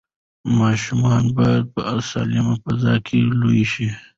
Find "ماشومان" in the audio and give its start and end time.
0.59-1.23